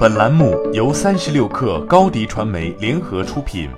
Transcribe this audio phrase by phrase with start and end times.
[0.00, 3.68] 本栏目由三十六氪高低传媒联合出品。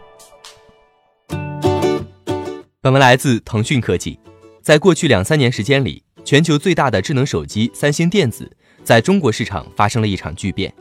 [2.81, 4.17] 本文来自腾讯科技。
[4.63, 8.49] 在过去两三年时间里，全球最大的智能手机三星电子
[8.85, 10.73] 在中国市场发生了一场巨变，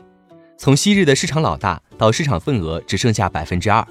[0.56, 3.84] 从昔日的市场老大到市场份额只剩下百分之二。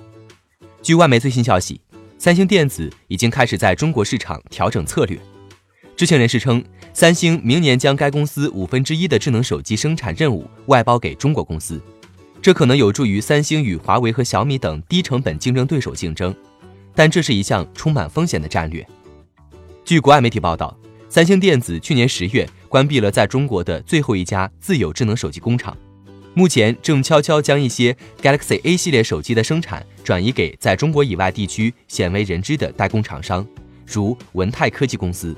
[0.81, 1.81] 据外媒最新消息，
[2.17, 5.19] 三星电子已经开始在中国市场调整策略。
[6.01, 6.63] 知情人士称，
[6.95, 11.79] 三星明年将该公司五分之一的智能手机生产任务外包给中国公司，
[12.41, 16.35] 这可能有助于三星与华为和小米等低成本竞争对手竞争，
[16.95, 18.83] 但这是一项充满风险的战略。
[19.85, 20.75] 据国外媒体报道，
[21.07, 25.77] 三星电子去年十月关闭了在中国的最后一家自有智能手机工厂，
[26.33, 33.45] 目前正悄悄将一些 Galaxy A 系列手机的生产转移给在中国以外地区鲜为人知的代工厂商，
[33.85, 35.37] 如文泰科技公司。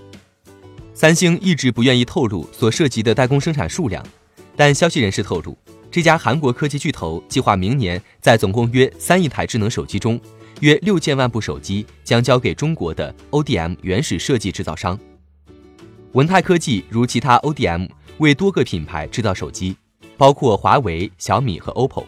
[0.96, 4.06] 三星一直不愿意透露所涉及的代工生产数量，
[4.56, 5.58] 但消息人士透露，
[5.90, 10.22] 这家韩国科技巨头计划明年在总共约三亿台智能手机中，
[10.59, 14.98] 约六千万部手机将交给中国的 ODM 原始设计制造商。
[16.12, 17.89] 文泰科技如其他 ODM
[18.20, 19.76] 为多个品牌制造手机，
[20.16, 22.06] 包括华为、小米和 OPPO，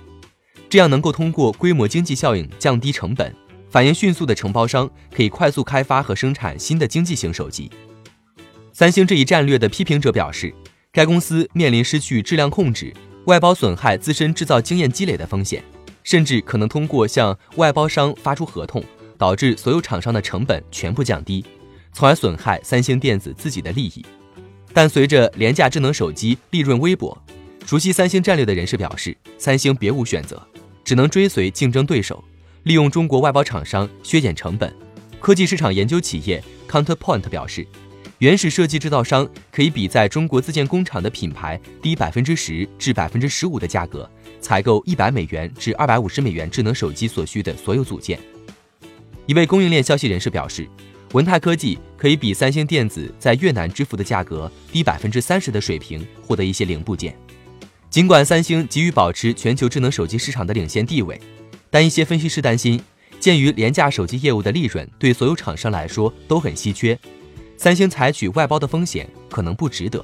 [0.70, 3.34] 这样能够通过规模经济效应降低成本，
[3.68, 7.68] 反应迅速的承包商可以快速开发和生产新的经济型手机。
[8.78, 10.54] 三星这一战略的批评者表示，
[10.92, 15.64] 该公司面临失去质量控制、外包损害自身制造经验积累的风险，
[16.04, 18.84] 甚至可能通过向外包商发出合同，
[19.18, 21.46] 导致所有厂商的成本全部降低，
[21.94, 24.06] 从而损害三星电子自己的利益。
[24.74, 27.18] 但随着廉价智能手机利润微薄，
[27.66, 30.46] 熟悉三星战略的人士表示，三星别无选择，
[30.84, 32.22] 只能追随竞争对手，
[32.64, 34.76] 利用中国外包厂商削减成本。
[35.22, 37.66] 科技市场研究企业 Counterpoint 表示。
[38.20, 48.20] 原始设计制造商可以比在中国自建工厂的品牌低百分之十至百分之十五的价格，采购一百美元至二百五十美元智能手机所需的所有组件。
[49.26, 50.68] 一位供应链消息人士表示，
[51.12, 57.16] 文泰科技可以比三星电子在越南支付的价格低百分之三十的水平获得一些零部件。
[57.90, 61.20] 尽管三星急于保持全球智能手机市场的领先地位，
[61.70, 62.80] 但一些分析师担心，
[63.20, 66.98] 鉴于廉价手机业务的利润对所有厂商来说都很稀缺。
[67.58, 70.04] 三星采取外包的风险可能不值得。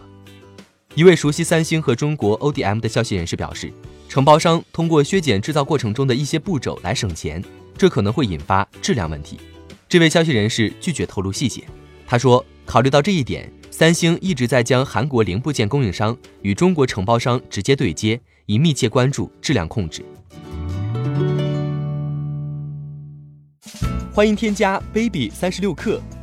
[0.96, 3.72] 一位熟悉三星和中国 ODM 的消息人士表示，
[4.10, 7.42] 承包商通过削减制造过程中的一些步骤来省钱，
[7.78, 9.40] 这可能会引发质量问题。
[9.88, 11.64] 这位消息人士拒绝透露细节。
[12.06, 20.04] 他说，考虑到这一点，三星一直在将韩国零部件供应商与中国承包商直接对接，以密切关注质量控制。
[24.14, 26.02] 欢迎添加 baby 三十六克。